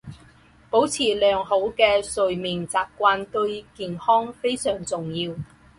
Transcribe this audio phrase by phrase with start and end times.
[0.71, 5.31] 保持良好的睡眠习惯对健康非常重要。